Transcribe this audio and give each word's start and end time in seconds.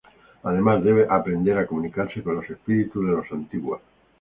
Además 0.41 0.83
debe 0.83 1.05
aprender 1.07 1.59
a 1.59 1.67
comunicarse 1.67 2.23
con 2.23 2.33
los 2.37 2.49
Espíritus 2.49 3.05
de 3.05 3.11
Los 3.11 3.31
Antiguos. 3.31 3.81